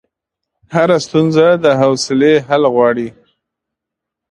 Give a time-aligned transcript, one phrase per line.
[0.75, 3.07] هره ستونزه د حوصلې حل غواړي.